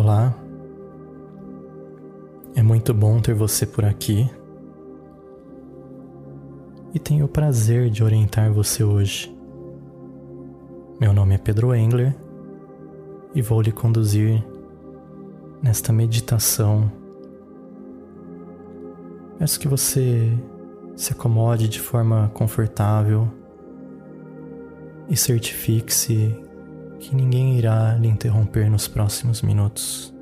[0.00, 0.32] Olá,
[2.54, 4.30] é muito bom ter você por aqui
[6.94, 9.36] e tenho o prazer de orientar você hoje.
[11.00, 12.14] Meu nome é Pedro Engler
[13.34, 14.40] e vou lhe conduzir
[15.60, 16.92] nesta meditação.
[19.36, 20.32] Peço que você
[20.94, 23.28] se acomode de forma confortável
[25.08, 26.47] e certifique-se
[26.98, 30.14] que ninguém irá lhe interromper nos próximos minutos.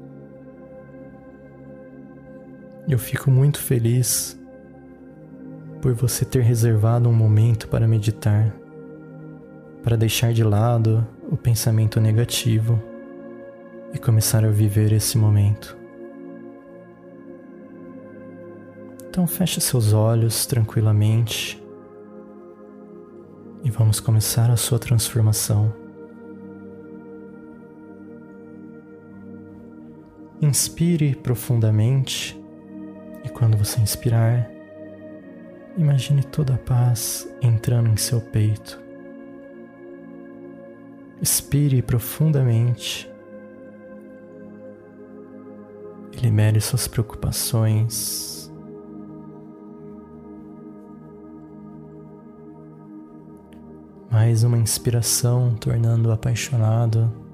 [2.89, 4.39] Eu fico muito feliz
[5.83, 8.55] por você ter reservado um momento para meditar,
[9.83, 12.81] para deixar de lado o pensamento negativo
[13.93, 15.77] e começar a viver esse momento.
[19.09, 21.63] Então feche seus olhos tranquilamente
[23.65, 25.86] e vamos começar a sua transformação.
[30.47, 32.41] Inspire profundamente
[33.25, 34.49] e quando você inspirar,
[35.77, 38.81] imagine toda a paz entrando em seu peito.
[41.21, 43.11] Expire profundamente
[46.13, 48.49] e libere suas preocupações.
[54.09, 57.26] Mais uma inspiração tornando apaixonado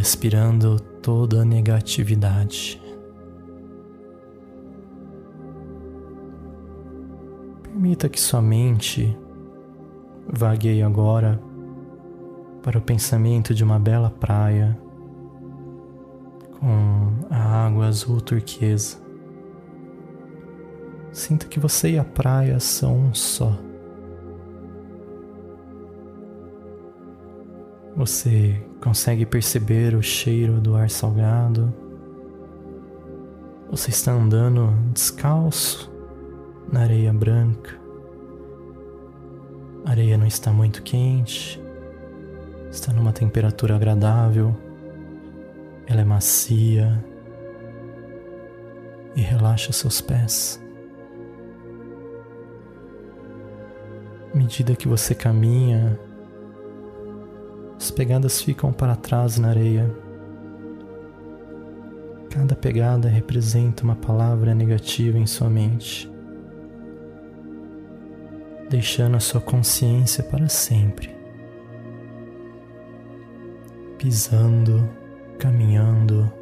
[0.00, 2.80] expirando toda a negatividade.
[7.62, 9.16] Permita que sua mente
[10.26, 11.40] vagueie agora
[12.62, 14.78] para o pensamento de uma bela praia
[16.58, 18.98] com a água azul turquesa.
[21.12, 23.69] Sinta que você e a praia são um só.
[27.96, 31.72] Você consegue perceber o cheiro do ar salgado.
[33.70, 35.90] Você está andando descalço
[36.72, 37.78] na areia branca.
[39.84, 41.60] A areia não está muito quente,
[42.70, 44.54] está numa temperatura agradável,
[45.86, 47.04] ela é macia
[49.16, 50.62] e relaxa seus pés.
[54.32, 55.98] À medida que você caminha,
[57.90, 59.92] as pegadas ficam para trás na areia.
[62.30, 66.08] Cada pegada representa uma palavra negativa em sua mente,
[68.70, 71.10] deixando a sua consciência para sempre,
[73.98, 74.88] pisando,
[75.36, 76.32] caminhando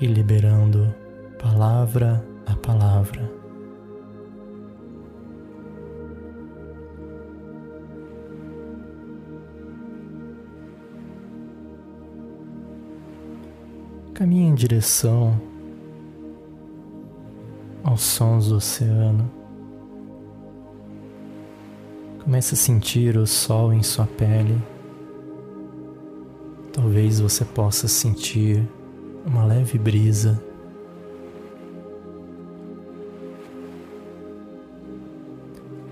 [0.00, 0.94] e liberando
[1.38, 3.35] palavra a palavra.
[14.16, 15.38] Caminhe em direção
[17.84, 19.30] aos sons do oceano.
[22.24, 24.56] Comece a sentir o sol em sua pele.
[26.72, 28.66] Talvez você possa sentir
[29.26, 30.42] uma leve brisa.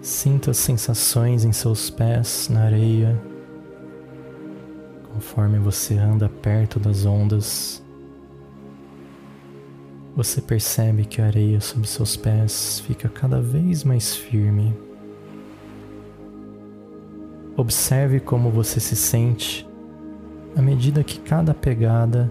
[0.01, 3.23] Sinta as sensações em seus pés na areia,
[5.12, 7.84] conforme você anda perto das ondas.
[10.17, 14.73] Você percebe que a areia sob seus pés fica cada vez mais firme.
[17.57, 19.67] Observe como você se sente
[20.57, 22.31] à medida que cada pegada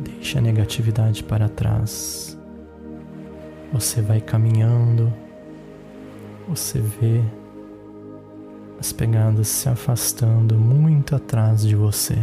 [0.00, 2.38] deixa a negatividade para trás.
[3.70, 5.12] Você vai caminhando,
[6.48, 7.22] você vê
[8.78, 12.16] as pegadas se afastando muito atrás de você.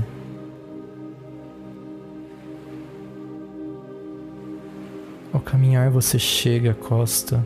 [5.41, 7.43] Ao caminhar, você chega à costa,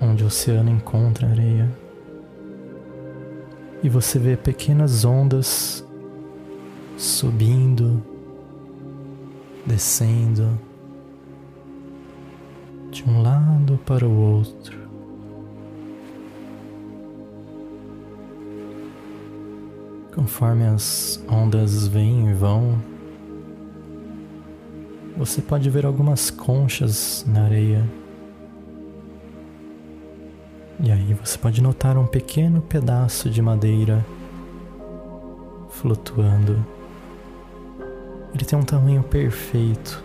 [0.00, 1.70] onde o oceano encontra areia,
[3.82, 5.86] e você vê pequenas ondas
[6.96, 8.02] subindo,
[9.66, 10.58] descendo
[12.90, 14.78] de um lado para o outro.
[20.14, 22.91] Conforme as ondas vêm e vão,
[25.16, 27.84] você pode ver algumas conchas na areia.
[30.80, 34.04] E aí você pode notar um pequeno pedaço de madeira
[35.70, 36.64] flutuando.
[38.34, 40.02] Ele tem um tamanho perfeito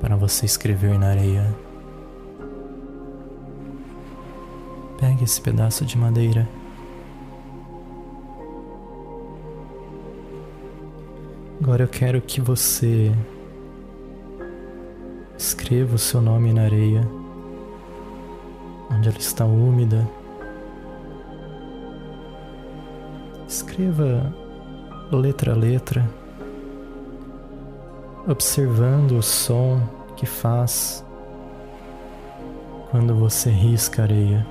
[0.00, 1.54] para você escrever na areia.
[4.98, 6.48] Pegue esse pedaço de madeira
[11.62, 13.12] Agora eu quero que você
[15.42, 17.00] escreva o seu nome na areia,
[18.88, 20.08] onde ela está úmida.
[23.48, 24.32] Escreva
[25.10, 26.08] letra a letra,
[28.28, 29.82] observando o som
[30.16, 31.04] que faz
[32.92, 34.46] quando você risca a areia.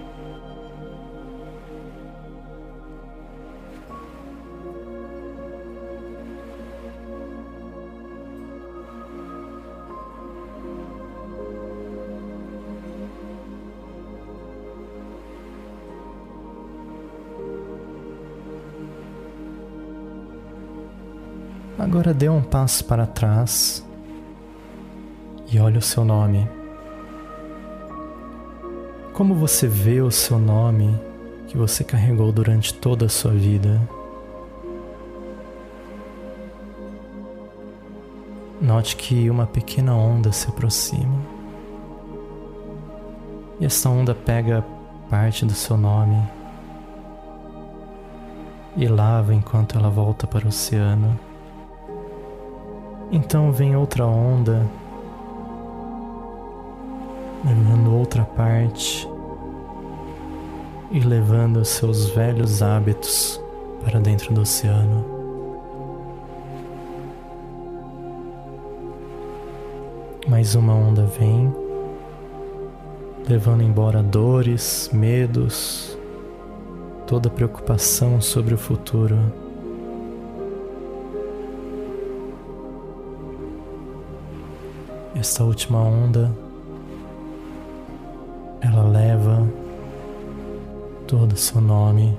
[21.82, 23.84] Agora dê um passo para trás
[25.52, 26.48] e olhe o seu nome.
[29.16, 30.96] Como você vê o seu nome
[31.48, 33.82] que você carregou durante toda a sua vida?
[38.62, 41.20] Note que uma pequena onda se aproxima.
[43.60, 44.64] E essa onda pega
[45.10, 46.22] parte do seu nome
[48.78, 51.31] e lava enquanto ela volta para o oceano.
[53.14, 54.66] Então vem outra onda,
[57.44, 59.06] levando outra parte
[60.90, 63.42] e levando seus velhos hábitos
[63.84, 65.04] para dentro do oceano.
[70.30, 71.54] Mais uma onda vem,
[73.28, 75.98] levando embora dores, medos,
[77.06, 79.18] toda preocupação sobre o futuro.
[85.14, 86.32] Esta última onda,
[88.62, 89.46] ela leva
[91.06, 92.18] todo o seu nome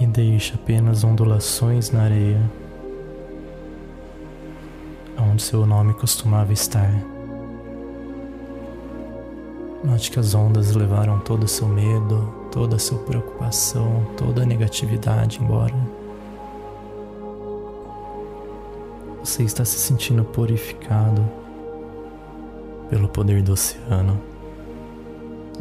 [0.00, 2.42] e deixa apenas ondulações na areia,
[5.16, 6.92] onde seu nome costumava estar.
[9.84, 14.46] Note que as ondas levaram todo o seu medo, toda a sua preocupação, toda a
[14.46, 15.72] negatividade embora.
[19.36, 21.22] Você está se sentindo purificado
[22.88, 24.18] pelo poder do oceano.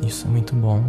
[0.01, 0.81] Isso é muito bom.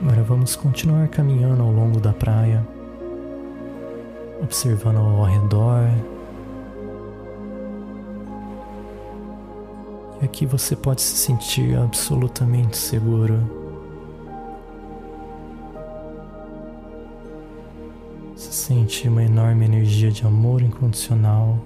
[0.00, 2.64] Agora vamos continuar caminhando ao longo da praia,
[4.40, 5.82] observando ao redor.
[10.22, 13.67] E aqui você pode se sentir absolutamente seguro.
[18.68, 21.58] Sente uma enorme energia de amor incondicional,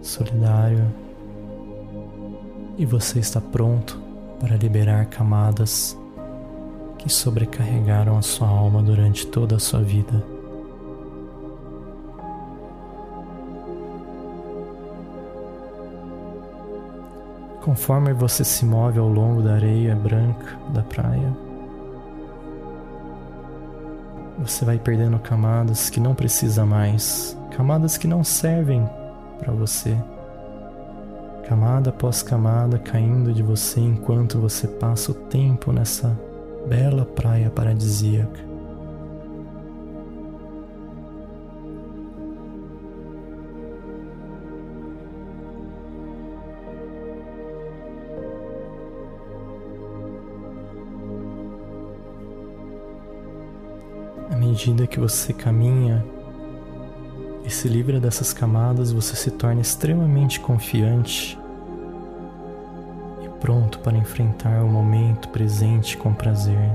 [0.00, 0.86] solidário,
[2.78, 4.00] e você está pronto
[4.40, 5.98] para liberar camadas
[6.96, 10.24] que sobrecarregaram a sua alma durante toda a sua vida.
[17.60, 21.49] Conforme você se move ao longo da areia branca da praia,
[24.40, 28.88] você vai perdendo camadas que não precisa mais, camadas que não servem
[29.38, 29.96] para você.
[31.46, 36.18] Camada após camada caindo de você enquanto você passa o tempo nessa
[36.68, 38.49] bela praia paradisíaca.
[54.50, 56.04] Medida que você caminha
[57.44, 61.38] e se livra dessas camadas, você se torna extremamente confiante
[63.24, 66.72] e pronto para enfrentar o momento presente com prazer.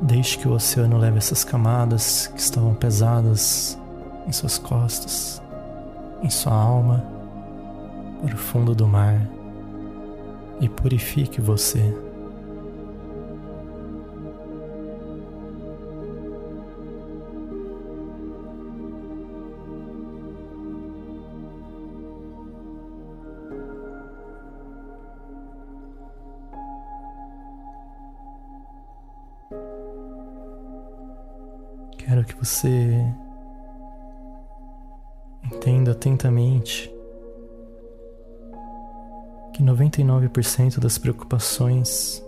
[0.00, 3.78] Deixe que o oceano leve essas camadas que estavam pesadas
[4.26, 5.40] em suas costas,
[6.22, 7.04] em sua alma,
[8.22, 9.20] para o fundo do mar
[10.60, 11.82] e purifique você.
[31.98, 33.02] Quero que você
[35.44, 36.93] entenda atentamente
[39.54, 42.20] que 99% das preocupações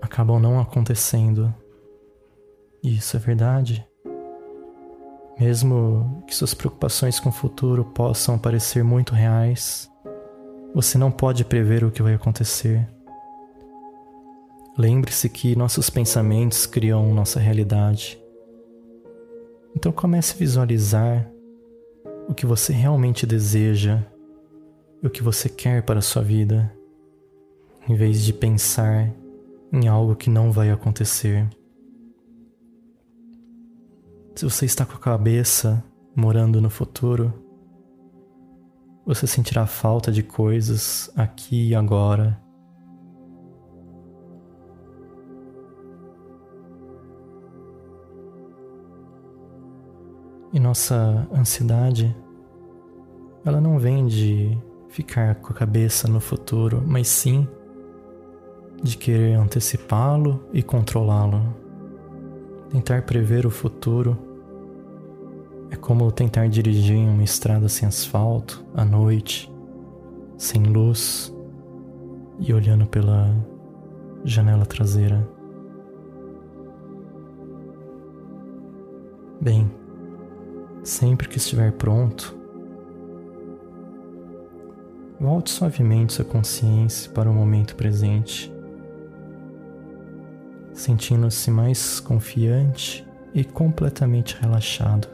[0.00, 1.54] acabam não acontecendo.
[2.82, 3.86] E isso é verdade.
[5.38, 9.88] Mesmo que suas preocupações com o futuro possam parecer muito reais,
[10.74, 12.88] você não pode prever o que vai acontecer.
[14.78, 18.18] Lembre-se que nossos pensamentos criam nossa realidade.
[19.76, 21.30] Então comece a visualizar
[22.26, 24.02] o que você realmente deseja
[25.02, 26.72] o que você quer para a sua vida,
[27.88, 29.12] em vez de pensar
[29.72, 31.48] em algo que não vai acontecer.
[34.34, 37.32] Se você está com a cabeça morando no futuro,
[39.06, 42.40] você sentirá falta de coisas aqui e agora.
[50.52, 52.16] E nossa ansiedade,
[53.44, 54.58] ela não vem de
[54.88, 57.46] ficar com a cabeça no futuro, mas sim
[58.82, 61.54] de querer antecipá-lo e controlá-lo.
[62.70, 64.16] Tentar prever o futuro
[65.70, 69.52] é como tentar dirigir em uma estrada sem asfalto, à noite,
[70.36, 71.34] sem luz
[72.38, 73.34] e olhando pela
[74.24, 75.28] janela traseira.
[79.40, 79.70] Bem,
[80.82, 82.37] sempre que estiver pronto,
[85.20, 88.52] volte suavemente sua consciência para o momento presente,
[90.72, 95.08] sentindo-se mais confiante e completamente relaxado.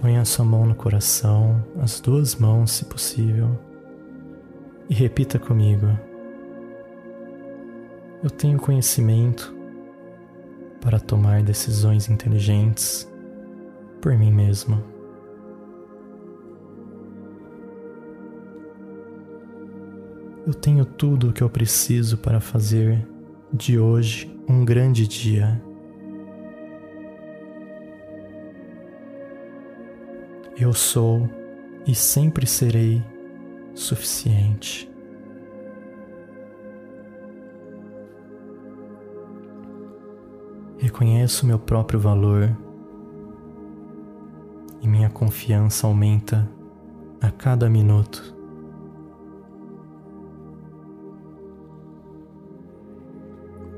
[0.00, 3.58] Ponha sua mão no coração, as duas mãos, se possível,
[4.88, 5.86] e repita comigo:
[8.22, 9.54] Eu tenho conhecimento
[10.80, 13.10] para tomar decisões inteligentes
[14.00, 14.95] por mim mesmo.
[20.46, 23.04] Eu tenho tudo o que eu preciso para fazer
[23.52, 25.60] de hoje um grande dia.
[30.56, 31.28] Eu sou
[31.84, 33.02] e sempre serei
[33.74, 34.88] suficiente.
[40.78, 42.56] Reconheço meu próprio valor
[44.80, 46.48] e minha confiança aumenta
[47.20, 48.35] a cada minuto.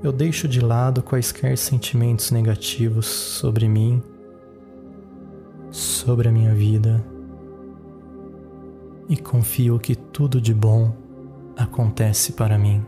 [0.08, 4.02] Eu deixo de lado quaisquer sentimentos negativos sobre mim
[5.70, 7.04] sobre a minha vida
[9.06, 10.96] e confio que tudo de bom
[11.58, 12.82] acontece para mim.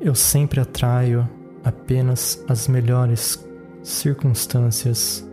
[0.00, 1.28] Eu sempre atraio
[1.62, 3.48] apenas as melhores
[3.84, 5.24] circunstâncias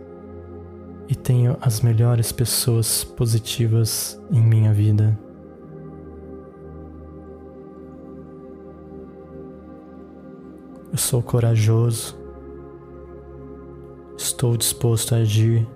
[1.08, 5.18] e tenho as melhores pessoas positivas em minha vida.
[10.94, 12.16] Eu sou corajoso.
[14.16, 15.66] Estou disposto a agir,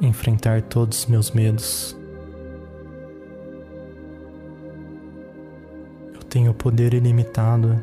[0.00, 1.94] enfrentar todos os meus medos.
[6.14, 7.78] Eu tenho poder ilimitado.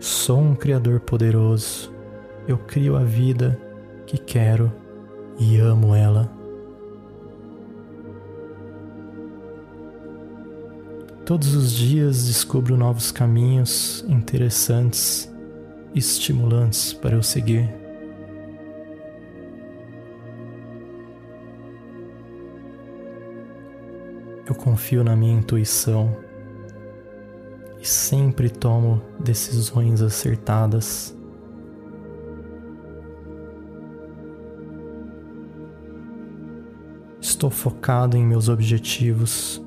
[0.00, 1.94] Sou um Criador poderoso.
[2.48, 3.56] Eu crio a vida
[4.04, 4.72] que quero
[5.38, 6.41] e amo ela.
[11.24, 15.32] Todos os dias descubro novos caminhos interessantes
[15.94, 17.72] e estimulantes para eu seguir.
[24.44, 26.16] Eu confio na minha intuição
[27.80, 31.16] e sempre tomo decisões acertadas.
[37.20, 39.61] Estou focado em meus objetivos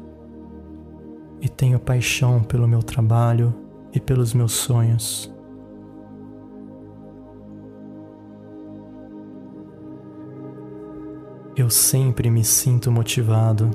[1.46, 3.54] e tenho paixão pelo meu trabalho
[3.94, 5.32] e pelos meus sonhos.
[11.56, 13.70] Eu sempre me sinto motivado.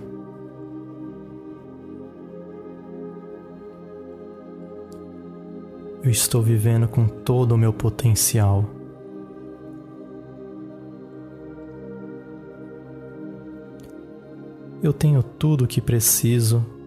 [6.02, 8.64] Eu estou vivendo com todo o meu potencial.
[14.82, 16.79] Eu tenho tudo o que preciso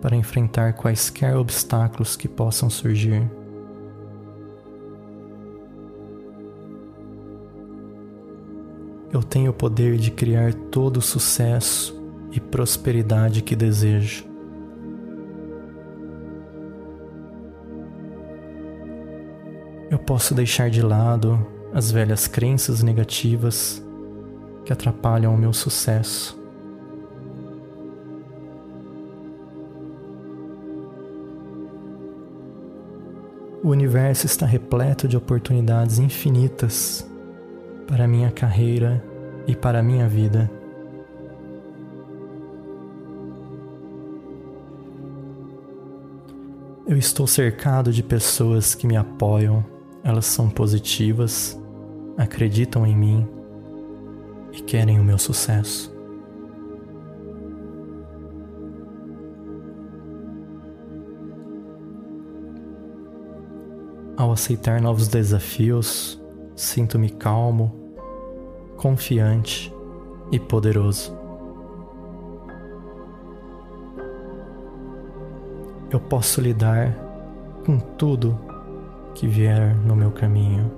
[0.00, 3.28] para enfrentar quaisquer obstáculos que possam surgir.
[9.10, 11.98] Eu tenho o poder de criar todo o sucesso
[12.30, 14.26] e prosperidade que desejo.
[19.90, 23.82] Eu posso deixar de lado as velhas crenças negativas
[24.64, 26.37] que atrapalham o meu sucesso.
[33.68, 37.06] O universo está repleto de oportunidades infinitas
[37.86, 39.04] para minha carreira
[39.46, 40.50] e para minha vida.
[46.86, 49.62] Eu estou cercado de pessoas que me apoiam,
[50.02, 51.60] elas são positivas,
[52.16, 53.28] acreditam em mim
[54.50, 55.97] e querem o meu sucesso.
[64.18, 66.20] Ao aceitar novos desafios,
[66.56, 67.94] sinto-me calmo,
[68.76, 69.72] confiante
[70.32, 71.16] e poderoso.
[75.88, 76.92] Eu posso lidar
[77.64, 78.36] com tudo
[79.14, 80.68] que vier no meu caminho.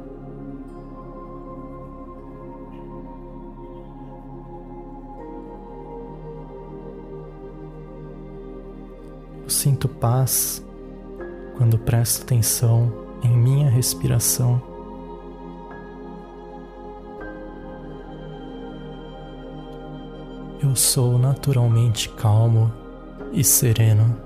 [9.44, 10.62] Eu sinto paz
[11.56, 14.60] quando presto atenção em minha respiração.
[20.62, 22.70] Eu sou naturalmente calmo
[23.32, 24.16] e sereno.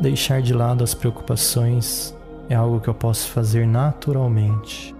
[0.00, 2.14] Deixar de lado as preocupações
[2.48, 4.97] é algo que eu posso fazer naturalmente.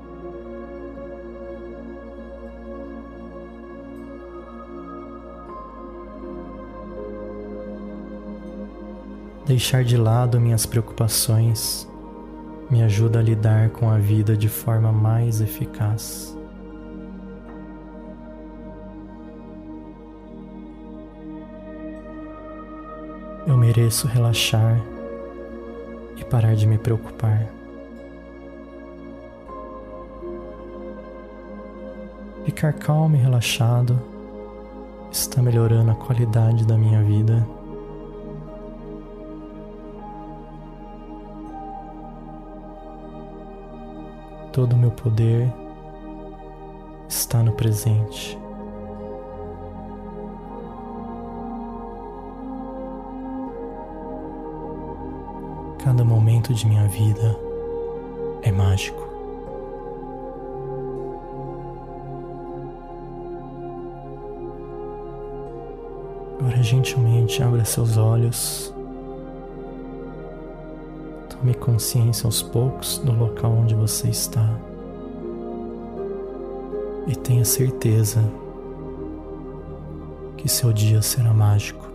[9.48, 11.88] Deixar de lado minhas preocupações
[12.70, 16.36] me ajuda a lidar com a vida de forma mais eficaz.
[23.46, 24.78] Eu mereço relaxar
[26.18, 27.48] e parar de me preocupar.
[32.44, 33.98] Ficar calmo e relaxado
[35.10, 37.57] está melhorando a qualidade da minha vida.
[44.52, 45.52] Todo o meu poder
[47.08, 48.38] está no presente.
[55.78, 57.36] Cada momento de minha vida
[58.42, 59.06] é mágico.
[66.40, 68.74] Agora gentilmente abra seus olhos
[71.38, 74.58] Tome consciência aos poucos do local onde você está.
[77.06, 78.20] E tenha certeza
[80.36, 81.87] que seu dia será mágico.